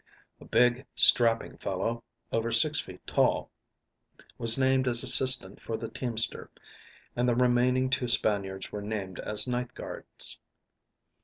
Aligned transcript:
A 0.39 0.45
big, 0.45 0.87
strapping 0.95 1.57
fellow, 1.57 2.03
over 2.31 2.51
six 2.51 2.79
feet 2.79 3.05
tall, 3.05 3.51
was 4.39 4.57
named 4.57 4.87
as 4.87 5.03
assistant 5.03 5.61
for 5.61 5.77
the 5.77 5.89
teamster, 5.89 6.49
and 7.15 7.29
the 7.29 7.35
remaining 7.35 7.87
two 7.87 8.07
Spaniards 8.07 8.71
were 8.71 8.81
named 8.81 9.19
as 9.19 9.45
night 9.47 9.75
guards. 9.75 10.39